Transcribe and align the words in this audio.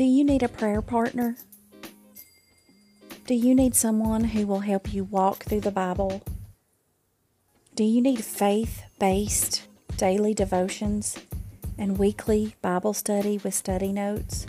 Do 0.00 0.06
you 0.06 0.24
need 0.24 0.42
a 0.42 0.48
prayer 0.48 0.80
partner? 0.80 1.36
Do 3.26 3.34
you 3.34 3.54
need 3.54 3.74
someone 3.74 4.24
who 4.24 4.46
will 4.46 4.60
help 4.60 4.94
you 4.94 5.04
walk 5.04 5.44
through 5.44 5.60
the 5.60 5.70
Bible? 5.70 6.22
Do 7.74 7.84
you 7.84 8.00
need 8.00 8.24
faith 8.24 8.82
based 8.98 9.68
daily 9.98 10.32
devotions 10.32 11.18
and 11.76 11.98
weekly 11.98 12.56
Bible 12.62 12.94
study 12.94 13.36
with 13.44 13.52
study 13.52 13.92
notes? 13.92 14.46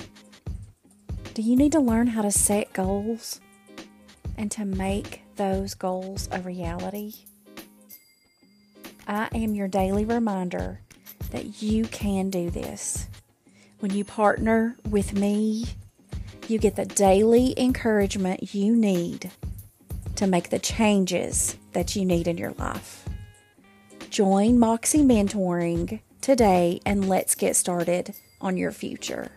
Do 1.34 1.41
you 1.41 1.58
need 1.58 1.73
to 1.73 1.81
learn 1.81 2.08
how 2.08 2.22
to 2.22 2.31
set 2.31 2.72
goals 2.72 3.41
and 4.38 4.49
to 4.52 4.63
make 4.63 5.23
those 5.36 5.73
goals 5.73 6.30
a 6.31 6.40
reality? 6.40 7.26
I 9.05 9.27
am 9.34 9.54
your 9.54 9.68
daily 9.68 10.05
reminder 10.05 10.80
that 11.31 11.62
you 11.62 11.84
can 11.88 12.30
do 12.30 12.49
this. 12.49 13.09
When 13.81 13.95
you 13.95 14.05
partner 14.05 14.77
with 14.88 15.16
me, 15.16 15.66
you 16.48 16.59
get 16.59 16.76
the 16.76 16.85
daily 16.85 17.55
encouragement 17.58 18.53
you 18.53 18.76
need 18.76 19.31
to 20.17 20.27
make 20.27 20.52
the 20.52 20.59
changes 20.59 21.58
that 21.72 21.95
you 21.95 22.05
need 22.05 22.27
in 22.27 22.38
your 22.38 22.52
life. 22.59 23.09
Join 24.12 24.59
Moxie 24.59 25.02
Mentoring 25.02 26.02
today 26.22 26.80
and 26.86 27.09
let's 27.09 27.34
get 27.34 27.55
started 27.55 28.13
on 28.39 28.55
your 28.55 28.72
future. 28.72 29.31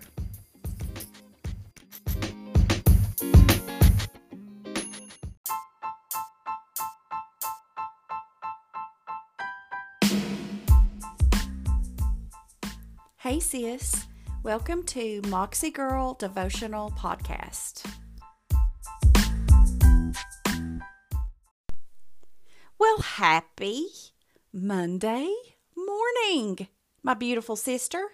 Hey, 13.16 13.40
sis. 13.40 14.04
Welcome 14.44 14.82
to 14.88 15.22
Moxie 15.28 15.70
Girl 15.70 16.12
Devotional 16.12 16.90
Podcast. 16.90 17.82
Well, 22.78 22.98
happy 22.98 23.86
Monday 24.52 25.34
morning, 25.74 26.68
my 27.02 27.14
beautiful 27.14 27.56
sister. 27.56 28.04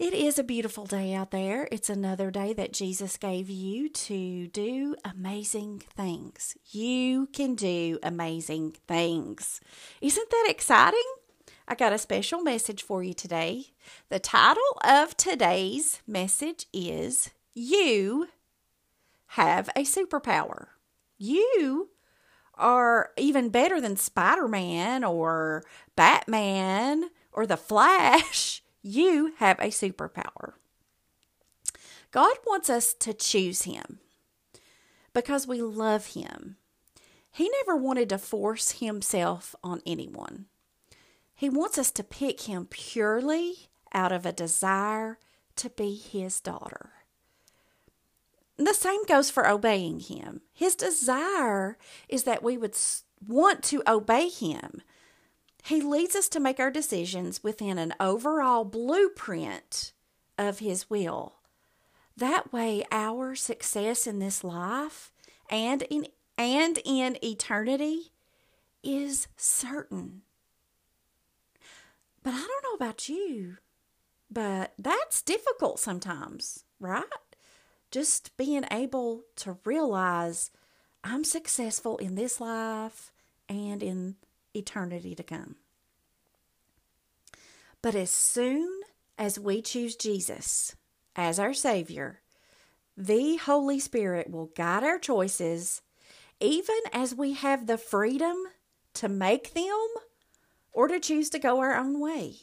It 0.00 0.12
is 0.12 0.40
a 0.40 0.42
beautiful 0.42 0.86
day 0.86 1.14
out 1.14 1.30
there. 1.30 1.68
It's 1.70 1.88
another 1.88 2.32
day 2.32 2.52
that 2.54 2.72
Jesus 2.72 3.16
gave 3.16 3.48
you 3.48 3.88
to 3.88 4.48
do 4.48 4.96
amazing 5.04 5.84
things. 5.94 6.56
You 6.72 7.28
can 7.32 7.54
do 7.54 8.00
amazing 8.02 8.74
things. 8.88 9.60
Isn't 10.00 10.30
that 10.30 10.46
exciting? 10.48 11.04
I 11.68 11.74
got 11.74 11.92
a 11.92 11.98
special 11.98 12.40
message 12.42 12.82
for 12.82 13.02
you 13.02 13.14
today. 13.14 13.66
The 14.08 14.18
title 14.18 14.62
of 14.84 15.16
today's 15.16 16.00
message 16.06 16.66
is 16.72 17.30
You 17.54 18.28
Have 19.28 19.68
a 19.76 19.82
Superpower. 19.82 20.68
You 21.18 21.90
are 22.54 23.10
even 23.16 23.48
better 23.48 23.80
than 23.80 23.96
Spider 23.96 24.48
Man 24.48 25.04
or 25.04 25.64
Batman 25.94 27.10
or 27.32 27.46
The 27.46 27.56
Flash. 27.56 28.62
You 28.88 29.32
have 29.38 29.58
a 29.58 29.70
superpower. 29.70 30.52
God 32.12 32.36
wants 32.46 32.70
us 32.70 32.94
to 32.94 33.12
choose 33.12 33.62
Him 33.62 33.98
because 35.12 35.44
we 35.44 35.60
love 35.60 36.14
Him. 36.14 36.56
He 37.28 37.50
never 37.50 37.76
wanted 37.76 38.08
to 38.10 38.18
force 38.18 38.78
Himself 38.78 39.56
on 39.64 39.82
anyone. 39.84 40.46
He 41.36 41.50
wants 41.50 41.76
us 41.76 41.90
to 41.92 42.02
pick 42.02 42.42
Him 42.42 42.64
purely 42.64 43.68
out 43.92 44.10
of 44.10 44.24
a 44.24 44.32
desire 44.32 45.18
to 45.56 45.68
be 45.68 45.94
His 45.94 46.40
daughter. 46.40 46.92
The 48.56 48.72
same 48.72 49.04
goes 49.04 49.30
for 49.30 49.46
obeying 49.46 50.00
Him. 50.00 50.40
His 50.54 50.74
desire 50.74 51.76
is 52.08 52.24
that 52.24 52.42
we 52.42 52.56
would 52.56 52.74
want 53.28 53.62
to 53.64 53.82
obey 53.86 54.30
Him. 54.30 54.80
He 55.62 55.82
leads 55.82 56.16
us 56.16 56.28
to 56.30 56.40
make 56.40 56.58
our 56.58 56.70
decisions 56.70 57.44
within 57.44 57.76
an 57.76 57.92
overall 58.00 58.64
blueprint 58.64 59.92
of 60.38 60.60
His 60.60 60.88
will. 60.88 61.34
That 62.16 62.50
way, 62.50 62.84
our 62.90 63.34
success 63.34 64.06
in 64.06 64.20
this 64.20 64.42
life 64.42 65.12
and 65.50 65.82
in, 65.82 66.06
and 66.38 66.78
in 66.82 67.22
eternity 67.22 68.12
is 68.82 69.28
certain. 69.36 70.22
But 72.26 72.34
I 72.34 72.38
don't 72.38 72.64
know 72.64 72.74
about 72.74 73.08
you, 73.08 73.58
but 74.28 74.72
that's 74.76 75.22
difficult 75.22 75.78
sometimes, 75.78 76.64
right? 76.80 77.04
Just 77.92 78.36
being 78.36 78.64
able 78.68 79.22
to 79.36 79.58
realize 79.64 80.50
I'm 81.04 81.22
successful 81.22 81.98
in 81.98 82.16
this 82.16 82.40
life 82.40 83.12
and 83.48 83.80
in 83.80 84.16
eternity 84.54 85.14
to 85.14 85.22
come. 85.22 85.54
But 87.80 87.94
as 87.94 88.10
soon 88.10 88.80
as 89.16 89.38
we 89.38 89.62
choose 89.62 89.94
Jesus 89.94 90.74
as 91.14 91.38
our 91.38 91.54
Savior, 91.54 92.22
the 92.96 93.36
Holy 93.36 93.78
Spirit 93.78 94.30
will 94.32 94.50
guide 94.56 94.82
our 94.82 94.98
choices, 94.98 95.80
even 96.40 96.80
as 96.92 97.14
we 97.14 97.34
have 97.34 97.68
the 97.68 97.78
freedom 97.78 98.36
to 98.94 99.08
make 99.08 99.54
them 99.54 99.86
or 100.76 100.88
to 100.88 101.00
choose 101.00 101.30
to 101.30 101.38
go 101.38 101.58
our 101.58 101.74
own 101.74 101.98
way. 101.98 102.34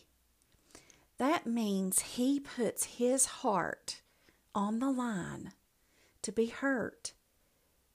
That 1.20 1.46
means 1.46 2.00
He 2.00 2.40
puts 2.40 2.98
His 2.98 3.26
heart 3.28 4.02
on 4.56 4.80
the 4.80 4.90
line 4.90 5.52
to 6.24 6.32
be 6.32 6.48
hurt 6.48 7.14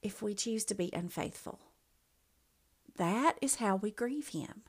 if 0.00 0.22
we 0.22 0.34
choose 0.34 0.65
to 0.66 0.77
be 0.77 0.91
unfaithful. 0.93 1.59
That 2.97 3.37
is 3.43 3.56
how 3.56 3.77
we 3.77 3.91
grieve 3.91 4.28
Him. 4.28 4.62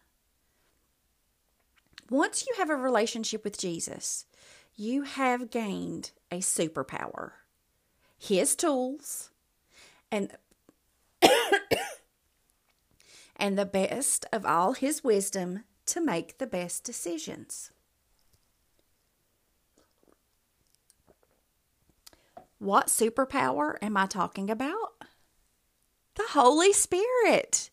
Once 2.10 2.48
you 2.48 2.56
have 2.58 2.72
a 2.72 2.76
relationship 2.76 3.44
with 3.44 3.60
Jesus, 3.60 4.26
you 4.76 5.04
have 5.04 5.52
gained 5.52 6.10
a 6.32 6.40
superpower. 6.40 7.34
His 8.18 8.56
tools 8.56 9.30
and 10.12 10.32
and 13.40 13.58
the 13.58 13.66
best 13.66 14.26
of 14.32 14.46
all 14.46 14.74
his 14.74 15.04
wisdom 15.04 15.64
to 15.88 16.02
make 16.02 16.38
the 16.38 16.48
best 16.48 16.84
decisions. 16.84 17.72
What 22.60 22.88
superpower 22.88 23.78
am 23.82 23.96
I 23.96 24.06
talking 24.06 24.50
about? 24.50 25.04
The 26.16 26.28
Holy 26.32 26.74
Spirit. 26.74 27.70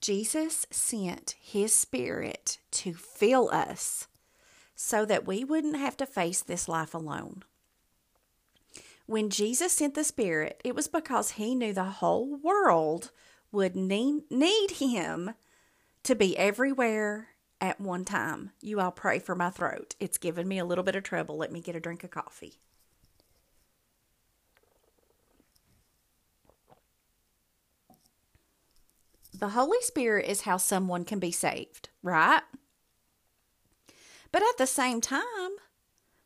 Jesus 0.00 0.66
sent 0.70 1.36
his 1.38 1.74
Spirit 1.74 2.58
to 2.70 2.94
fill 2.94 3.50
us 3.50 4.08
so 4.74 5.04
that 5.04 5.26
we 5.26 5.44
wouldn't 5.44 5.76
have 5.76 5.98
to 5.98 6.06
face 6.06 6.40
this 6.40 6.66
life 6.66 6.94
alone. 6.94 7.42
When 9.04 9.28
Jesus 9.28 9.74
sent 9.74 9.94
the 9.94 10.04
Spirit, 10.04 10.60
it 10.64 10.74
was 10.74 10.88
because 10.88 11.32
he 11.32 11.54
knew 11.54 11.74
the 11.74 11.84
whole 11.84 12.36
world 12.36 13.10
would 13.52 13.76
need, 13.76 14.30
need 14.30 14.72
him 14.72 15.34
to 16.02 16.14
be 16.14 16.36
everywhere 16.36 17.28
at 17.60 17.80
one 17.80 18.04
time. 18.04 18.52
You 18.60 18.80
all 18.80 18.90
pray 18.90 19.18
for 19.18 19.34
my 19.34 19.50
throat. 19.50 19.94
It's 20.00 20.18
given 20.18 20.48
me 20.48 20.58
a 20.58 20.64
little 20.64 20.84
bit 20.84 20.96
of 20.96 21.02
trouble. 21.02 21.36
Let 21.36 21.52
me 21.52 21.60
get 21.60 21.76
a 21.76 21.80
drink 21.80 22.04
of 22.04 22.10
coffee. 22.10 22.54
The 29.32 29.50
Holy 29.50 29.80
Spirit 29.80 30.26
is 30.26 30.42
how 30.42 30.58
someone 30.58 31.04
can 31.04 31.18
be 31.18 31.32
saved, 31.32 31.88
right? 32.02 32.42
But 34.32 34.42
at 34.42 34.58
the 34.58 34.66
same 34.66 35.00
time, 35.00 35.52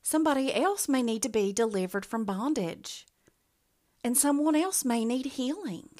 somebody 0.03 0.53
else 0.53 0.89
may 0.89 1.03
need 1.03 1.23
to 1.23 1.29
be 1.29 1.53
delivered 1.53 2.05
from 2.05 2.25
bondage, 2.25 3.07
and 4.03 4.19
someone 4.19 4.57
else 4.57 4.85
may 4.85 5.05
need 5.05 5.27
healing. 5.27 5.91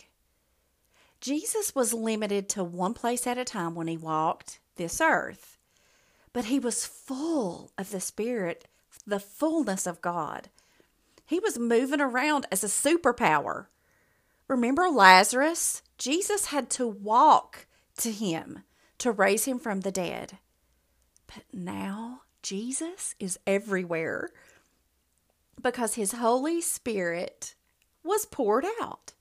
Jesus 1.25 1.75
was 1.75 1.95
limited 1.95 2.51
to 2.51 2.63
one 2.63 2.93
place 2.93 3.27
at 3.27 3.39
a 3.39 3.45
time 3.45 3.75
when 3.75 3.87
he 3.87 3.97
walked 3.97 4.59
this 4.77 5.01
earth, 5.01 5.57
but 6.35 6.45
he 6.45 6.59
was 6.59 6.85
full 6.85 7.71
of 7.79 7.91
the 7.91 7.99
Spirit, 7.99 8.69
the 9.07 9.19
fullness 9.19 9.87
of 9.87 10.03
God. 10.03 10.51
He 11.25 11.39
was 11.39 11.59
moving 11.59 12.03
around 12.03 12.45
as 12.53 12.63
a 12.63 12.67
superpower. 12.67 13.69
Remember 14.49 14.91
Lazarus? 14.91 15.81
Jesus 15.97 16.49
had 16.49 16.69
to 16.69 16.87
walk 16.87 17.69
to 17.97 18.13
him 18.13 18.59
to 18.99 19.11
raise 19.11 19.47
him 19.47 19.59
from 19.59 19.81
the 19.81 19.91
dead. 19.91 20.37
But 21.27 21.45
now 21.55 22.21
Jesus 22.43 23.15
is 23.19 23.39
everywhere 23.47 24.29
because 25.63 25.95
his 25.95 26.13
Holy 26.13 26.61
Spirit 26.61 27.55
was 28.03 28.27
poured 28.27 28.67
out. 28.83 29.14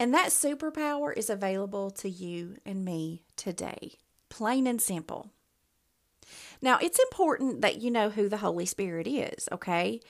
And 0.00 0.14
that 0.14 0.28
superpower 0.28 1.16
is 1.16 1.28
available 1.28 1.90
to 1.92 2.08
you 2.08 2.56
and 2.64 2.84
me 2.84 3.24
today, 3.36 3.94
plain 4.28 4.66
and 4.66 4.80
simple. 4.80 5.32
Now, 6.60 6.78
it's 6.80 6.98
important 6.98 7.62
that 7.62 7.80
you 7.80 7.90
know 7.90 8.10
who 8.10 8.28
the 8.28 8.38
Holy 8.38 8.66
Spirit 8.66 9.06
is, 9.06 9.48
okay? 9.50 10.00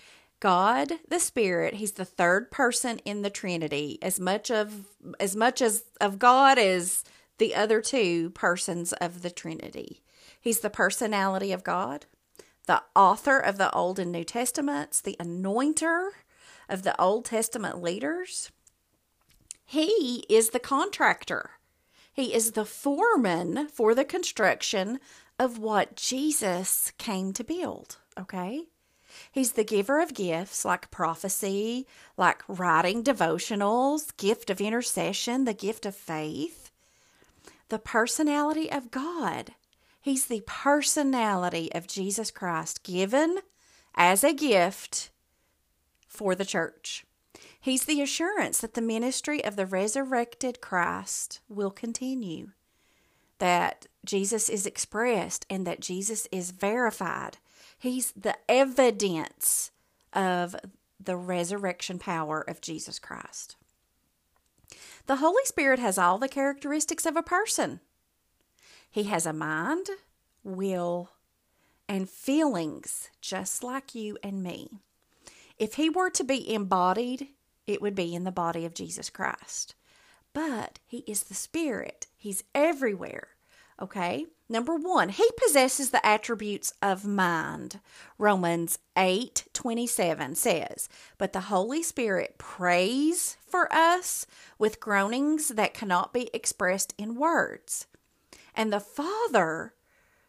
God 0.41 0.93
the 1.09 1.19
Spirit, 1.19 1.75
he's 1.75 1.93
the 1.93 2.05
third 2.05 2.51
person 2.51 2.99
in 2.99 3.23
the 3.23 3.31
Trinity, 3.31 3.99
as 4.03 4.21
much 4.21 4.51
of 4.51 4.87
as 5.19 5.35
much 5.35 5.61
as 5.61 5.85
of 6.01 6.19
God 6.19 6.59
as 6.59 7.03
the 7.39 7.55
other 7.55 7.81
two 7.81 8.31
persons 8.31 8.93
of 8.95 9.23
the 9.23 9.31
Trinity. 9.31 10.03
He's 10.41 10.61
the 10.61 10.71
personality 10.71 11.51
of 11.51 11.65
God, 11.65 12.07
the 12.67 12.83
author 12.95 13.39
of 13.39 13.59
the 13.59 13.73
Old 13.73 13.99
and 13.99 14.13
New 14.13 14.25
Testaments, 14.25 15.01
the 15.01 15.17
anointer 15.19 16.11
of 16.69 16.83
the 16.83 17.01
Old 17.01 17.25
Testament 17.25 17.83
leaders. 17.83 18.53
He 19.71 20.25
is 20.31 20.49
the 20.49 20.59
contractor. 20.59 21.51
He 22.15 22.33
is 22.33 22.53
the 22.53 22.65
foreman 22.65 23.69
for 23.69 23.95
the 23.95 24.07
construction 24.07 24.99
of 25.39 25.59
what 25.59 25.95
Jesus 25.95 26.91
came 26.97 27.35
to 27.35 27.45
build, 27.45 27.99
okay? 28.19 28.63
He's 29.31 29.53
the 29.53 29.65
giver 29.65 30.01
of 30.01 30.15
gifts 30.15 30.65
like 30.65 30.91
prophecy, 30.91 31.87
like 32.17 32.43
writing 32.49 33.05
devotionals, 33.05 34.17
gift 34.17 34.49
of 34.49 34.63
intercession, 34.63 35.45
the 35.45 35.53
gift 35.53 35.85
of 35.85 35.95
faith, 35.95 36.71
the 37.69 37.79
personality 37.79 38.73
of 38.73 38.91
God. 38.91 39.53
He's 40.01 40.25
the 40.25 40.43
personality 40.47 41.71
of 41.75 41.87
Jesus 41.87 42.31
Christ 42.31 42.85
given 42.85 43.41
as 43.95 44.25
a 44.25 44.33
gift 44.33 45.11
for 46.09 46.35
the 46.35 46.47
church. 46.47 47.05
He's 47.69 47.85
the 47.85 48.01
assurance 48.01 48.63
that 48.63 48.73
the 48.73 48.81
ministry 48.81 49.45
of 49.45 49.57
the 49.57 49.67
resurrected 49.67 50.63
Christ 50.63 51.41
will 51.51 51.71
continue, 51.71 52.53
that 53.41 53.85
Jesus 54.07 54.49
is 54.49 54.65
expressed 54.65 55.45
and 55.51 55.67
that 55.67 55.83
Jesus 55.83 56.27
is 56.33 56.51
verified. 56.51 57.37
He's 57.79 58.13
the 58.13 58.39
evidence 58.49 59.71
of 60.15 60.57
the 60.99 61.19
resurrection 61.19 61.99
power 61.99 62.41
of 62.41 62.63
Jesus 62.63 62.99
Christ. 62.99 63.57
The 65.05 65.17
Holy 65.17 65.45
Spirit 65.45 65.79
has 65.79 65.99
all 65.99 66.17
the 66.17 66.27
characteristics 66.27 67.05
of 67.05 67.19
a 67.19 67.23
person. 67.23 67.81
He 68.91 69.03
has 69.03 69.27
a 69.27 69.35
mind, 69.35 69.89
will, 70.43 71.11
and 71.87 72.09
feelings 72.09 73.11
just 73.21 73.63
like 73.63 73.95
you 73.95 74.17
and 74.23 74.43
me. 74.43 74.71
If 75.59 75.75
he 75.75 75.91
were 75.91 76.09
to 76.09 76.25
be 76.25 76.51
embodied, 76.55 77.29
it 77.69 77.83
would 77.83 77.95
be 77.95 78.15
in 78.15 78.25
the 78.25 78.33
body 78.33 78.65
of 78.65 78.75
Jesus 78.75 79.11
Christ. 79.11 79.75
But 80.33 80.79
he 80.87 80.99
is 81.07 81.25
the 81.25 81.35
Spirit, 81.35 82.07
he's 82.17 82.45
everywhere. 82.55 83.29
Okay? 83.81 84.27
Number 84.49 84.77
one, 84.77 85.11
he 85.11 85.29
possesses 85.37 85.91
the 85.91 86.05
attributes 86.05 86.73
of 86.83 87.05
mind. 87.05 87.81
Romans 88.17 88.79
8 88.97 89.47
27 89.53 90.35
says, 90.35 90.89
But 91.19 91.33
the 91.33 91.43
Holy 91.43 91.83
Spirit 91.83 92.39
prays 92.39 93.37
for 93.47 93.73
us 93.73 94.27
with 94.59 94.81
groanings 94.81 95.49
that 95.49 95.75
cannot 95.75 96.13
be 96.13 96.31
expressed 96.33 96.95
in 96.97 97.15
words. 97.15 97.87
And 98.55 98.73
the 98.73 98.81
Father, 98.81 99.75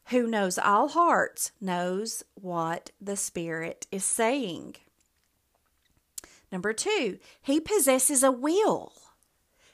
who 0.08 0.28
knows 0.28 0.58
all 0.60 0.90
hearts, 0.90 1.52
knows 1.62 2.24
what 2.36 2.92
the 3.00 3.16
Spirit 3.16 3.88
is 3.92 4.04
saying. 4.04 4.76
Number 6.52 6.74
two, 6.74 7.20
he 7.42 7.60
possesses 7.60 8.24
a 8.24 8.32
will. 8.32 8.94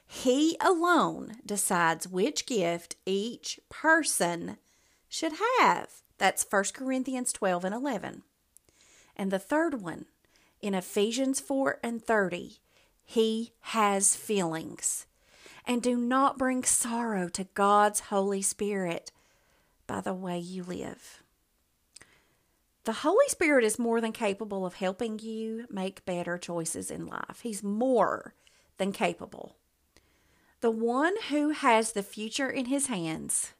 He 0.06 0.56
alone 0.60 1.36
decides 1.44 2.06
which 2.06 2.46
gift 2.46 2.96
each 3.04 3.58
person 3.68 4.58
should 5.08 5.32
have. 5.58 5.88
That's 6.18 6.46
1 6.48 6.64
Corinthians 6.74 7.32
12 7.32 7.64
and 7.64 7.74
11. 7.74 8.22
And 9.16 9.30
the 9.30 9.38
third 9.38 9.80
one, 9.80 10.06
in 10.60 10.74
Ephesians 10.74 11.40
4 11.40 11.80
and 11.82 12.02
30, 12.02 12.58
he 13.04 13.52
has 13.60 14.16
feelings. 14.16 15.06
And 15.66 15.82
do 15.82 15.96
not 15.96 16.38
bring 16.38 16.62
sorrow 16.62 17.28
to 17.30 17.44
God's 17.54 18.00
Holy 18.00 18.42
Spirit 18.42 19.10
by 19.86 20.00
the 20.00 20.14
way 20.14 20.38
you 20.38 20.62
live. 20.62 21.22
The 22.86 22.92
Holy 22.92 23.26
Spirit 23.26 23.64
is 23.64 23.80
more 23.80 24.00
than 24.00 24.12
capable 24.12 24.64
of 24.64 24.74
helping 24.74 25.18
you 25.18 25.66
make 25.68 26.04
better 26.04 26.38
choices 26.38 26.88
in 26.88 27.04
life. 27.04 27.40
He's 27.42 27.60
more 27.60 28.32
than 28.78 28.92
capable. 28.92 29.56
The 30.60 30.70
one 30.70 31.14
who 31.30 31.50
has 31.50 31.92
the 31.92 32.04
future 32.04 32.48
in 32.48 32.66
his 32.66 32.86
hands 32.86 33.54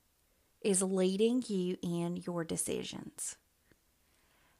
is 0.61 0.81
leading 0.81 1.43
you 1.49 1.77
in 1.83 2.19
your 2.19 2.45
decisions. 2.45 3.35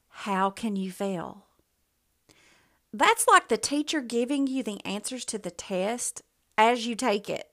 How 0.09 0.49
can 0.49 0.75
you 0.75 0.91
fail? 0.91 1.45
That's 2.91 3.25
like 3.25 3.47
the 3.47 3.57
teacher 3.57 4.01
giving 4.01 4.47
you 4.47 4.63
the 4.63 4.85
answers 4.85 5.23
to 5.25 5.37
the 5.37 5.49
test 5.49 6.23
as 6.57 6.85
you 6.85 6.93
take 6.95 7.29
it. 7.29 7.49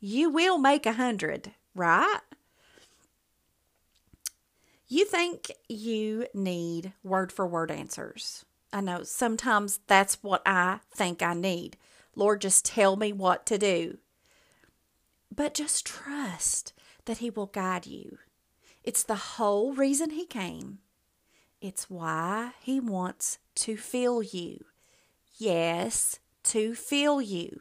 You 0.00 0.30
will 0.30 0.56
make 0.56 0.86
a 0.86 0.94
hundred, 0.94 1.52
right? 1.74 2.20
You 4.88 5.04
think 5.04 5.50
you 5.68 6.26
need 6.32 6.92
word 7.02 7.32
for 7.32 7.46
word 7.46 7.72
answers. 7.72 8.44
I 8.72 8.80
know 8.80 9.02
sometimes 9.02 9.80
that's 9.88 10.22
what 10.22 10.42
I 10.46 10.78
think 10.94 11.22
I 11.22 11.34
need. 11.34 11.76
Lord, 12.14 12.40
just 12.40 12.64
tell 12.64 12.94
me 12.96 13.12
what 13.12 13.46
to 13.46 13.58
do. 13.58 13.98
But 15.34 15.54
just 15.54 15.86
trust 15.86 16.72
that 17.04 17.18
He 17.18 17.30
will 17.30 17.46
guide 17.46 17.86
you. 17.86 18.18
It's 18.84 19.02
the 19.02 19.16
whole 19.16 19.72
reason 19.72 20.10
He 20.10 20.24
came. 20.24 20.78
It's 21.60 21.90
why 21.90 22.52
He 22.60 22.78
wants 22.78 23.38
to 23.56 23.76
fill 23.76 24.22
you. 24.22 24.66
Yes, 25.36 26.20
to 26.44 26.76
fill 26.76 27.20
you. 27.20 27.60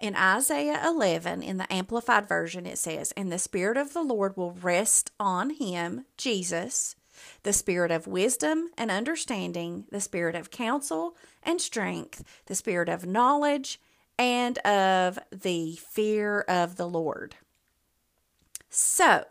In 0.00 0.16
Isaiah 0.16 0.80
11, 0.82 1.42
in 1.42 1.58
the 1.58 1.70
Amplified 1.70 2.26
Version, 2.26 2.64
it 2.64 2.78
says, 2.78 3.12
And 3.12 3.30
the 3.30 3.38
Spirit 3.38 3.76
of 3.76 3.92
the 3.92 4.02
Lord 4.02 4.34
will 4.34 4.52
rest 4.52 5.10
on 5.20 5.50
him, 5.50 6.06
Jesus, 6.16 6.96
the 7.42 7.52
Spirit 7.52 7.90
of 7.90 8.06
wisdom 8.06 8.70
and 8.78 8.90
understanding, 8.90 9.84
the 9.90 10.00
Spirit 10.00 10.34
of 10.34 10.50
counsel 10.50 11.16
and 11.42 11.60
strength, 11.60 12.24
the 12.46 12.54
Spirit 12.54 12.88
of 12.88 13.04
knowledge, 13.04 13.78
and 14.18 14.56
of 14.60 15.18
the 15.30 15.76
fear 15.76 16.40
of 16.42 16.76
the 16.76 16.88
Lord. 16.88 17.36
So, 18.70 19.24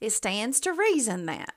it 0.00 0.10
stands 0.10 0.58
to 0.60 0.72
reason 0.72 1.26
that 1.26 1.54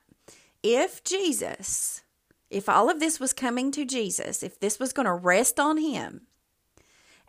if 0.62 1.02
Jesus, 1.02 2.02
if 2.50 2.68
all 2.68 2.88
of 2.88 3.00
this 3.00 3.18
was 3.18 3.32
coming 3.32 3.72
to 3.72 3.84
Jesus, 3.84 4.44
if 4.44 4.60
this 4.60 4.78
was 4.78 4.92
going 4.92 5.06
to 5.06 5.12
rest 5.12 5.58
on 5.58 5.78
him, 5.78 6.27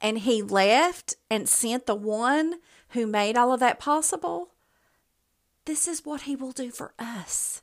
and 0.02 0.20
he 0.20 0.42
left 0.42 1.16
and 1.30 1.48
sent 1.48 1.86
the 1.86 1.96
one 1.96 2.56
who 2.90 3.06
made 3.06 3.38
all 3.38 3.54
of 3.54 3.60
that 3.60 3.80
possible, 3.80 4.50
this 5.66 5.88
is 5.88 6.06
what 6.06 6.22
he 6.22 6.36
will 6.36 6.52
do 6.52 6.72
for 6.72 6.94
us. 6.98 7.62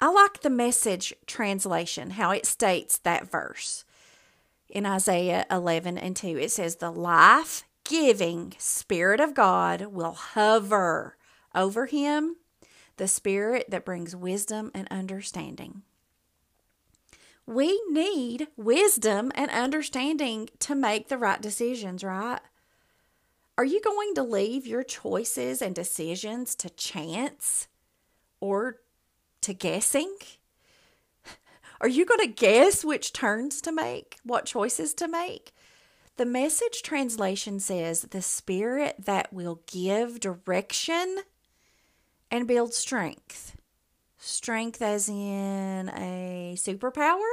I 0.00 0.08
like 0.10 0.40
the 0.40 0.50
message 0.50 1.14
translation, 1.26 2.10
how 2.10 2.30
it 2.30 2.46
states 2.46 2.98
that 2.98 3.30
verse 3.30 3.84
in 4.68 4.86
Isaiah 4.86 5.46
11 5.50 5.98
and 5.98 6.16
2. 6.16 6.38
It 6.38 6.50
says, 6.50 6.76
The 6.76 6.90
life 6.90 7.64
giving 7.84 8.54
Spirit 8.58 9.20
of 9.20 9.34
God 9.34 9.82
will 9.86 10.12
hover 10.12 11.16
over 11.54 11.86
him, 11.86 12.36
the 12.96 13.06
Spirit 13.06 13.66
that 13.68 13.84
brings 13.84 14.16
wisdom 14.16 14.70
and 14.74 14.88
understanding. 14.90 15.82
We 17.52 17.82
need 17.90 18.48
wisdom 18.56 19.30
and 19.34 19.50
understanding 19.50 20.48
to 20.60 20.74
make 20.74 21.08
the 21.08 21.18
right 21.18 21.40
decisions, 21.40 22.02
right? 22.02 22.40
Are 23.58 23.64
you 23.64 23.78
going 23.82 24.14
to 24.14 24.22
leave 24.22 24.66
your 24.66 24.82
choices 24.82 25.60
and 25.60 25.74
decisions 25.74 26.54
to 26.54 26.70
chance 26.70 27.68
or 28.40 28.76
to 29.42 29.52
guessing? 29.52 30.16
Are 31.82 31.88
you 31.88 32.06
going 32.06 32.20
to 32.20 32.26
guess 32.26 32.86
which 32.86 33.12
turns 33.12 33.60
to 33.60 33.72
make, 33.72 34.16
what 34.24 34.46
choices 34.46 34.94
to 34.94 35.06
make? 35.06 35.52
The 36.16 36.24
message 36.24 36.82
translation 36.82 37.60
says 37.60 38.02
the 38.02 38.22
spirit 38.22 38.96
that 39.04 39.30
will 39.30 39.60
give 39.66 40.20
direction 40.20 41.18
and 42.30 42.48
build 42.48 42.72
strength. 42.72 43.56
Strength, 44.24 44.80
as 44.80 45.08
in 45.08 45.88
a 45.88 46.54
superpower? 46.56 47.28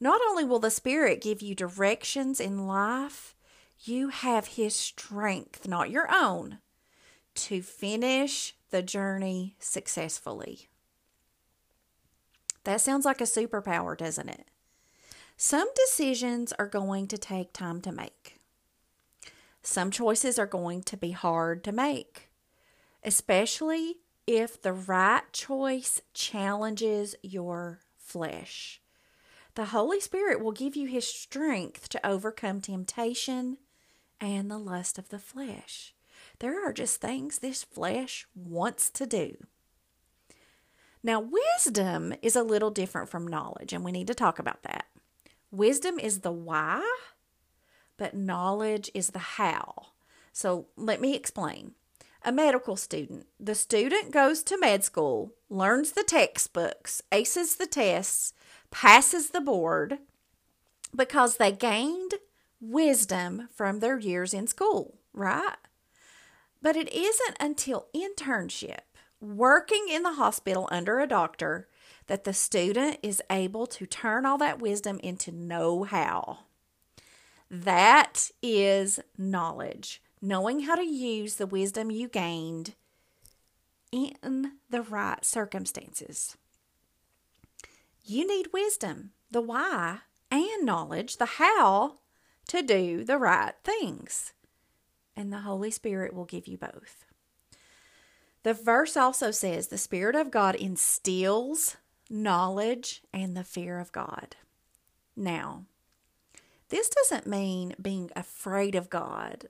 Not 0.00 0.22
only 0.26 0.42
will 0.42 0.58
the 0.58 0.70
Spirit 0.70 1.20
give 1.20 1.42
you 1.42 1.54
directions 1.54 2.40
in 2.40 2.66
life, 2.66 3.36
you 3.82 4.08
have 4.08 4.46
His 4.46 4.74
strength, 4.74 5.68
not 5.68 5.90
your 5.90 6.08
own, 6.10 6.60
to 7.34 7.60
finish 7.60 8.56
the 8.70 8.80
journey 8.82 9.54
successfully. 9.58 10.70
That 12.64 12.80
sounds 12.80 13.04
like 13.04 13.20
a 13.20 13.24
superpower, 13.24 13.98
doesn't 13.98 14.30
it? 14.30 14.46
Some 15.36 15.68
decisions 15.76 16.54
are 16.54 16.66
going 16.66 17.06
to 17.08 17.18
take 17.18 17.52
time 17.52 17.82
to 17.82 17.92
make. 17.92 18.40
Some 19.62 19.90
choices 19.90 20.38
are 20.38 20.46
going 20.46 20.84
to 20.84 20.96
be 20.96 21.10
hard 21.10 21.62
to 21.64 21.72
make, 21.72 22.30
especially 23.02 23.98
if 24.26 24.60
the 24.60 24.72
right 24.72 25.22
choice 25.32 26.00
challenges 26.12 27.14
your 27.22 27.80
flesh. 27.96 28.80
The 29.54 29.66
Holy 29.66 30.00
Spirit 30.00 30.42
will 30.42 30.52
give 30.52 30.74
you 30.74 30.88
His 30.88 31.06
strength 31.06 31.88
to 31.90 32.06
overcome 32.06 32.60
temptation 32.60 33.58
and 34.20 34.50
the 34.50 34.58
lust 34.58 34.98
of 34.98 35.10
the 35.10 35.18
flesh. 35.18 35.94
There 36.40 36.66
are 36.66 36.72
just 36.72 37.00
things 37.00 37.38
this 37.38 37.62
flesh 37.62 38.26
wants 38.34 38.90
to 38.90 39.06
do. 39.06 39.36
Now, 41.02 41.20
wisdom 41.20 42.14
is 42.22 42.34
a 42.34 42.42
little 42.42 42.70
different 42.70 43.10
from 43.10 43.28
knowledge, 43.28 43.72
and 43.72 43.84
we 43.84 43.92
need 43.92 44.06
to 44.06 44.14
talk 44.14 44.38
about 44.38 44.62
that. 44.62 44.86
Wisdom 45.50 45.98
is 45.98 46.20
the 46.20 46.32
why, 46.32 46.82
but 47.98 48.14
knowledge 48.14 48.90
is 48.94 49.10
the 49.10 49.18
how. 49.18 49.88
So, 50.32 50.66
let 50.76 51.00
me 51.00 51.14
explain. 51.14 51.74
A 52.26 52.32
medical 52.32 52.76
student. 52.76 53.26
The 53.38 53.54
student 53.54 54.10
goes 54.10 54.42
to 54.44 54.58
med 54.58 54.82
school, 54.82 55.34
learns 55.50 55.92
the 55.92 56.02
textbooks, 56.02 57.02
aces 57.12 57.56
the 57.56 57.66
tests, 57.66 58.32
passes 58.70 59.30
the 59.30 59.42
board 59.42 59.98
because 60.96 61.36
they 61.36 61.52
gained 61.52 62.14
wisdom 62.60 63.48
from 63.54 63.80
their 63.80 63.98
years 63.98 64.32
in 64.32 64.46
school, 64.46 64.96
right? 65.12 65.56
But 66.62 66.76
it 66.76 66.90
isn't 66.94 67.36
until 67.38 67.88
internship, 67.94 68.80
working 69.20 69.86
in 69.90 70.02
the 70.02 70.14
hospital 70.14 70.66
under 70.72 71.00
a 71.00 71.06
doctor, 71.06 71.68
that 72.06 72.24
the 72.24 72.32
student 72.32 72.98
is 73.02 73.22
able 73.28 73.66
to 73.66 73.84
turn 73.84 74.24
all 74.24 74.38
that 74.38 74.60
wisdom 74.60 74.98
into 75.02 75.30
know 75.30 75.84
how. 75.84 76.38
That 77.50 78.30
is 78.42 79.00
knowledge, 79.18 80.02
knowing 80.24 80.60
how 80.60 80.74
to 80.74 80.86
use 80.86 81.34
the 81.34 81.46
wisdom 81.46 81.90
you 81.90 82.08
gained 82.08 82.74
in 83.92 84.52
the 84.70 84.80
right 84.80 85.22
circumstances. 85.22 86.38
You 88.02 88.26
need 88.26 88.52
wisdom, 88.52 89.10
the 89.30 89.42
why, 89.42 89.98
and 90.30 90.64
knowledge, 90.64 91.18
the 91.18 91.26
how, 91.26 91.96
to 92.48 92.62
do 92.62 93.04
the 93.04 93.18
right 93.18 93.52
things. 93.62 94.32
And 95.14 95.30
the 95.30 95.40
Holy 95.40 95.70
Spirit 95.70 96.14
will 96.14 96.24
give 96.24 96.48
you 96.48 96.56
both. 96.56 97.04
The 98.44 98.54
verse 98.54 98.96
also 98.96 99.30
says 99.30 99.68
the 99.68 99.78
Spirit 99.78 100.16
of 100.16 100.30
God 100.30 100.54
instills 100.54 101.76
knowledge 102.08 103.02
and 103.12 103.36
the 103.36 103.44
fear 103.44 103.78
of 103.78 103.92
God. 103.92 104.36
Now, 105.16 105.66
this 106.70 106.88
doesn't 106.88 107.26
mean 107.26 107.74
being 107.80 108.10
afraid 108.16 108.74
of 108.74 108.88
God 108.88 109.48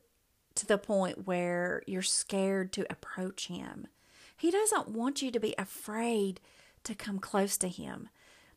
to 0.54 0.66
the 0.66 0.78
point 0.78 1.26
where 1.26 1.82
you're 1.86 2.02
scared 2.02 2.72
to 2.72 2.86
approach 2.90 3.48
Him. 3.48 3.86
He 4.36 4.50
doesn't 4.50 4.88
want 4.88 5.22
you 5.22 5.30
to 5.30 5.40
be 5.40 5.54
afraid 5.58 6.40
to 6.84 6.94
come 6.94 7.18
close 7.18 7.56
to 7.58 7.68
Him. 7.68 8.08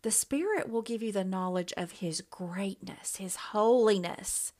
The 0.01 0.11
Spirit 0.11 0.69
will 0.69 0.81
give 0.81 1.01
you 1.01 1.11
the 1.11 1.23
knowledge 1.23 1.73
of 1.75 1.93
His 1.93 2.21
greatness, 2.21 3.17
His 3.17 3.35
holiness, 3.35 4.53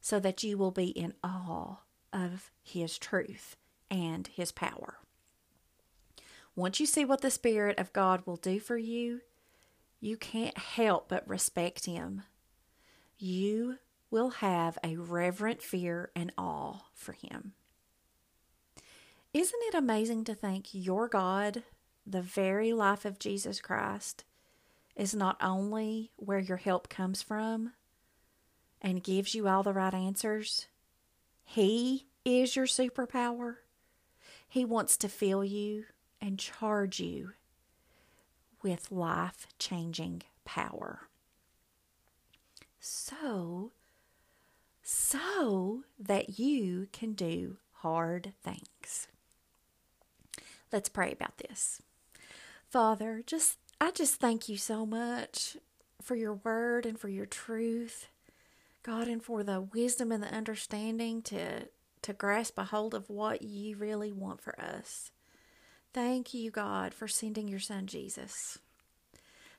so 0.00 0.18
that 0.20 0.42
you 0.42 0.58
will 0.58 0.70
be 0.70 0.88
in 0.88 1.14
awe 1.22 1.76
of 2.12 2.50
His 2.62 2.98
truth 2.98 3.56
and 3.90 4.26
His 4.28 4.52
power. 4.52 4.98
Once 6.54 6.80
you 6.80 6.86
see 6.86 7.04
what 7.04 7.20
the 7.20 7.30
Spirit 7.30 7.78
of 7.78 7.92
God 7.92 8.22
will 8.24 8.36
do 8.36 8.58
for 8.58 8.78
you, 8.78 9.20
you 10.00 10.16
can't 10.16 10.56
help 10.56 11.08
but 11.08 11.28
respect 11.28 11.84
Him. 11.86 12.22
You 13.18 13.78
will 14.16 14.30
have 14.30 14.78
a 14.82 14.96
reverent 14.96 15.60
fear 15.60 16.10
and 16.16 16.32
awe 16.38 16.78
for 16.94 17.12
Him. 17.12 17.52
Isn't 19.34 19.62
it 19.64 19.74
amazing 19.74 20.24
to 20.24 20.34
think 20.34 20.68
your 20.72 21.06
God, 21.06 21.64
the 22.06 22.22
very 22.22 22.72
life 22.72 23.04
of 23.04 23.18
Jesus 23.18 23.60
Christ, 23.60 24.24
is 24.96 25.14
not 25.14 25.36
only 25.42 26.12
where 26.16 26.38
your 26.38 26.56
help 26.56 26.88
comes 26.88 27.20
from 27.20 27.74
and 28.80 29.04
gives 29.04 29.34
you 29.34 29.48
all 29.48 29.62
the 29.62 29.74
right 29.74 29.92
answers, 29.92 30.66
He 31.44 32.06
is 32.24 32.56
your 32.56 32.64
superpower. 32.64 33.56
He 34.48 34.64
wants 34.64 34.96
to 34.96 35.10
fill 35.10 35.44
you 35.44 35.84
and 36.22 36.38
charge 36.38 37.00
you 37.00 37.32
with 38.62 38.90
life 38.90 39.46
changing 39.58 40.22
power. 40.46 41.00
So, 42.80 43.72
so 44.88 45.82
that 45.98 46.38
you 46.38 46.86
can 46.92 47.12
do 47.12 47.56
hard 47.78 48.32
things. 48.44 49.08
Let's 50.70 50.88
pray 50.88 51.10
about 51.10 51.38
this. 51.38 51.82
Father, 52.70 53.20
just 53.26 53.58
I 53.80 53.90
just 53.90 54.20
thank 54.20 54.48
you 54.48 54.56
so 54.56 54.86
much 54.86 55.56
for 56.00 56.14
your 56.14 56.34
word 56.34 56.86
and 56.86 56.96
for 56.96 57.08
your 57.08 57.26
truth. 57.26 58.06
God, 58.84 59.08
and 59.08 59.20
for 59.20 59.42
the 59.42 59.60
wisdom 59.60 60.12
and 60.12 60.22
the 60.22 60.32
understanding 60.32 61.20
to 61.22 61.66
to 62.02 62.12
grasp 62.12 62.56
a 62.56 62.64
hold 62.64 62.94
of 62.94 63.10
what 63.10 63.42
you 63.42 63.76
really 63.76 64.12
want 64.12 64.40
for 64.40 64.54
us. 64.60 65.10
Thank 65.92 66.32
you, 66.32 66.52
God, 66.52 66.94
for 66.94 67.08
sending 67.08 67.48
your 67.48 67.58
son 67.58 67.88
Jesus. 67.88 68.60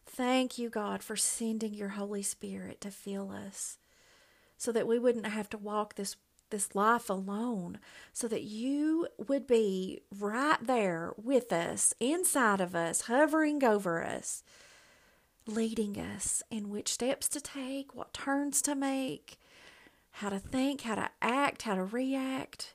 Thank 0.05 0.57
you, 0.57 0.69
God, 0.69 1.03
for 1.03 1.17
sending 1.17 1.73
your 1.73 1.89
Holy 1.89 2.23
Spirit 2.23 2.79
to 2.79 2.91
fill 2.91 3.29
us 3.29 3.77
so 4.57 4.71
that 4.71 4.87
we 4.87 4.99
wouldn't 4.99 5.27
have 5.27 5.49
to 5.51 5.57
walk 5.57 5.95
this 5.95 6.15
this 6.49 6.75
life 6.75 7.09
alone 7.09 7.79
so 8.13 8.27
that 8.27 8.43
you 8.43 9.07
would 9.17 9.47
be 9.47 10.01
right 10.17 10.57
there 10.61 11.13
with 11.21 11.51
us, 11.51 11.93
inside 11.99 12.61
of 12.61 12.75
us, 12.75 13.01
hovering 13.01 13.63
over 13.63 14.03
us, 14.03 14.43
leading 15.45 15.99
us 15.99 16.41
in 16.49 16.69
which 16.69 16.93
steps 16.93 17.27
to 17.29 17.41
take, 17.41 17.93
what 17.95 18.13
turns 18.13 18.61
to 18.61 18.75
make, 18.75 19.37
how 20.11 20.29
to 20.29 20.39
think, 20.39 20.81
how 20.81 20.95
to 20.95 21.09
act, 21.21 21.63
how 21.63 21.75
to 21.75 21.83
react. 21.83 22.73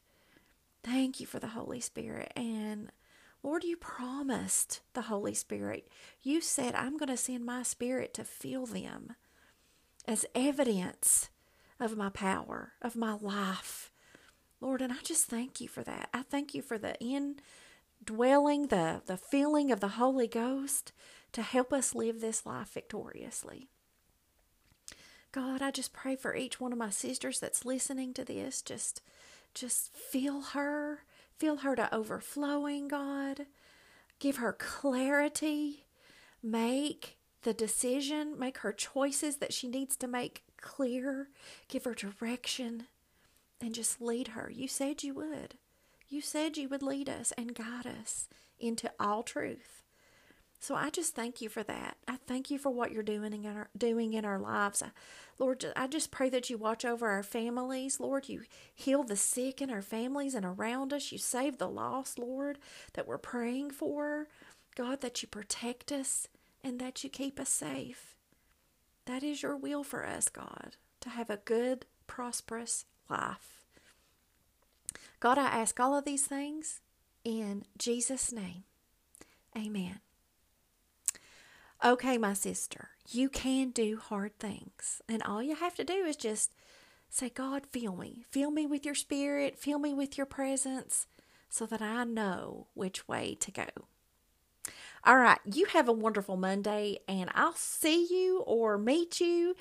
Thank 0.85 1.21
you 1.21 1.27
for 1.27 1.39
the 1.39 1.49
Holy 1.49 1.81
Spirit. 1.81 2.33
And 2.37 2.91
Lord, 3.43 3.65
you 3.65 3.77
promised 3.77 4.81
the 4.95 5.03
Holy 5.03 5.35
Spirit. 5.35 5.89
You 6.23 6.41
said, 6.41 6.75
I'm 6.75 6.97
going 6.97 7.09
to 7.09 7.17
send 7.17 7.45
my 7.45 7.63
Spirit 7.63 8.15
to 8.15 8.25
fill 8.25 8.67
them 8.67 9.15
as 10.07 10.27
evidence 10.35 11.31
of 11.83 11.97
my 11.97 12.09
power, 12.09 12.73
of 12.81 12.97
my 12.97 13.17
life. 13.21 13.91
Lord, 14.61 14.81
and 14.81 14.93
I 14.93 15.03
just 15.03 15.27
thank 15.27 15.61
you 15.61 15.69
for 15.69 15.83
that. 15.83 16.09
I 16.15 16.23
thank 16.23 16.55
you 16.55 16.63
for 16.63 16.79
the 16.79 16.97
indwelling, 17.01 18.69
the, 18.69 19.03
the 19.07 19.17
feeling 19.17 19.73
of 19.73 19.81
the 19.81 19.89
Holy 19.89 20.29
Ghost 20.29 20.93
to 21.33 21.43
help 21.43 21.73
us 21.73 21.95
live 21.95 22.21
this 22.21 22.47
life 22.47 22.73
victoriously. 22.73 23.69
God, 25.33 25.63
I 25.63 25.71
just 25.71 25.93
pray 25.93 26.15
for 26.15 26.37
each 26.37 26.61
one 26.61 26.73
of 26.73 26.79
my 26.79 26.91
sisters 26.91 27.41
that's 27.41 27.65
listening 27.65 28.13
to 28.15 28.25
this. 28.25 28.63
Just 28.63 29.01
just 29.55 29.95
feel 29.95 30.41
her, 30.41 31.05
feel 31.39 31.59
her 31.59 31.77
to 31.77 31.95
overflowing, 31.95 32.89
God. 32.89 33.47
Give 34.19 34.37
her 34.37 34.53
clarity. 34.53 35.87
Make 36.43 37.19
the 37.43 37.53
decision, 37.53 38.39
make 38.39 38.59
her 38.59 38.73
choices 38.73 39.37
that 39.37 39.53
she 39.53 39.69
needs 39.69 39.97
to 39.97 40.07
make 40.07 40.45
clear, 40.63 41.29
give 41.69 41.85
her 41.85 41.95
direction, 41.95 42.85
and 43.61 43.75
just 43.75 44.01
lead 44.01 44.29
her. 44.29 44.51
You 44.51 44.69
said 44.69 45.03
you 45.03 45.15
would. 45.15 45.55
You 46.09 46.21
said 46.21 46.57
you 46.57 46.69
would 46.69 46.83
lead 46.83 47.09
us 47.09 47.33
and 47.37 47.55
guide 47.55 47.87
us 47.87 48.29
into 48.59 48.91
all 48.99 49.23
truth. 49.23 49.83
So 50.63 50.77
I 50.77 50.91
just 50.91 51.17
thank 51.17 51.41
you 51.41 51.49
for 51.49 51.65
that. 51.65 51.97
I 52.07 52.19
thank 52.29 52.49
you 52.49 52.57
for 52.57 52.71
what 52.71 52.93
you're 52.93 53.03
doing 53.03 53.33
in 53.33 53.45
our 53.47 53.69
doing 53.77 54.13
in 54.13 54.25
our 54.25 54.39
lives. 54.39 54.81
Lord, 55.39 55.65
I 55.75 55.89
just 55.89 56.13
pray 56.13 56.29
that 56.29 56.51
you 56.51 56.57
watch 56.57 56.85
over 56.85 57.09
our 57.09 57.25
families. 57.25 57.99
Lord, 57.99 58.29
you 58.29 58.43
heal 58.73 59.03
the 59.03 59.17
sick 59.17 59.61
in 59.61 59.71
our 59.71 59.83
families 59.83 60.37
and 60.37 60.47
around 60.47 60.93
us. 60.93 61.11
You 61.11 61.19
save 61.19 61.59
the 61.59 61.69
lost, 61.69 62.17
Lord, 62.17 62.59
that 62.93 63.09
we're 63.09 63.19
praying 63.19 63.73
for. 63.73 64.29
God, 64.77 65.01
that 65.01 65.21
you 65.21 65.29
protect 65.29 65.91
us 65.91 66.29
and 66.63 66.79
that 66.79 67.03
you 67.03 67.11
keep 67.11 67.41
us 67.41 67.49
safe. 67.49 68.15
That 69.07 69.23
is 69.23 69.43
your 69.43 69.57
will 69.57 69.83
for 69.83 70.07
us, 70.07 70.29
God, 70.29 70.77
to 71.01 71.11
have 71.11 71.31
a 71.31 71.39
good, 71.39 71.87
prosperous 72.07 72.85
life. 73.09 73.65
God, 75.21 75.39
I 75.39 75.47
ask 75.47 75.79
all 75.79 75.97
of 75.97 76.05
these 76.05 76.27
things 76.27 76.81
in 77.25 77.65
Jesus' 77.79 78.33
name. 78.33 78.65
Amen. 79.57 80.01
Okay, 81.85 82.17
my 82.17 82.33
sister, 82.33 82.91
you 83.11 83.29
can 83.29 83.71
do 83.71 83.99
hard 83.99 84.39
things. 84.39 85.03
And 85.09 85.23
all 85.23 85.43
you 85.43 85.57
have 85.57 85.75
to 85.75 85.85
do 85.85 86.05
is 86.05 86.17
just 86.17 86.53
say, 87.11 87.29
God, 87.29 87.67
fill 87.73 87.97
me. 87.97 88.25
Fill 88.31 88.51
me 88.51 88.67
with 88.67 88.85
your 88.85 88.95
spirit. 88.95 89.59
Fill 89.59 89.79
me 89.81 89.93
with 89.93 90.17
your 90.17 90.27
presence 90.27 91.07
so 91.49 91.67
that 91.67 91.83
I 91.83 92.05
know 92.05 92.69
which 92.75 93.09
way 93.09 93.37
to 93.41 93.51
go. 93.51 93.67
All 95.05 95.17
right. 95.17 95.39
You 95.45 95.67
have 95.67 95.89
a 95.89 95.93
wonderful 95.93 96.37
Monday, 96.37 97.01
and 97.09 97.31
I'll 97.35 97.55
see 97.55 98.07
you 98.09 98.41
or 98.41 98.79
meet 98.79 99.21
you 99.21 99.57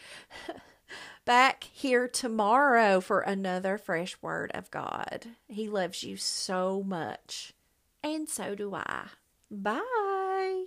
back 1.26 1.64
here 1.64 2.08
tomorrow 2.08 3.02
for 3.02 3.22
another 3.22 3.78
fresh 3.78 4.18
word 4.22 4.52
of 4.54 4.70
God. 4.70 5.28
He 5.48 5.68
loves 5.68 6.04
you 6.04 6.18
so 6.18 6.84
much, 6.84 7.54
and 8.04 8.30
so 8.30 8.54
do 8.54 8.76
I. 8.76 9.08
Bye. 9.50 10.66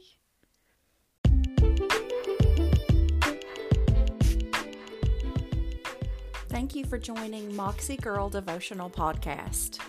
Thank 6.49 6.77
you 6.77 6.85
for 6.85 6.99
joining 6.99 7.55
Moxie 7.57 7.97
Girl 7.97 8.29
Devotional 8.29 8.89
Podcast. 8.89 9.81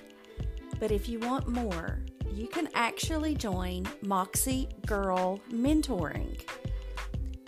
But 0.85 0.91
if 0.91 1.09
you 1.09 1.17
want 1.17 1.47
more, 1.47 1.97
you 2.31 2.45
can 2.45 2.69
actually 2.75 3.33
join 3.33 3.87
Moxie 4.03 4.69
Girl 4.85 5.39
Mentoring. 5.51 6.39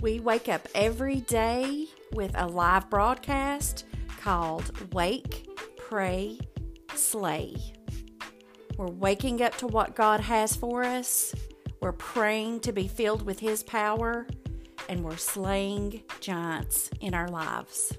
We 0.01 0.19
wake 0.19 0.49
up 0.49 0.67
every 0.73 1.21
day 1.21 1.85
with 2.13 2.31
a 2.33 2.47
live 2.47 2.89
broadcast 2.89 3.85
called 4.19 4.91
Wake, 4.91 5.47
Pray, 5.77 6.39
Slay. 6.95 7.55
We're 8.75 8.87
waking 8.87 9.43
up 9.43 9.55
to 9.57 9.67
what 9.67 9.95
God 9.95 10.19
has 10.19 10.55
for 10.55 10.83
us, 10.83 11.35
we're 11.79 11.91
praying 11.91 12.61
to 12.61 12.71
be 12.71 12.87
filled 12.87 13.21
with 13.21 13.39
His 13.39 13.61
power, 13.61 14.25
and 14.89 15.03
we're 15.03 15.15
slaying 15.15 16.01
giants 16.21 16.89
in 17.01 17.13
our 17.13 17.27
lives. 17.27 17.93